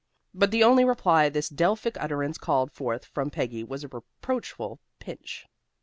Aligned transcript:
But 0.33 0.49
the 0.49 0.63
only 0.63 0.83
reply 0.83 1.29
this 1.29 1.47
Delphic 1.47 1.95
utterance 1.99 2.39
called 2.39 2.71
forth 2.71 3.05
from 3.05 3.29
Peggy 3.29 3.63
was 3.63 3.83
a 3.83 3.87
reproachful 3.87 4.79
pinch. 4.97 5.45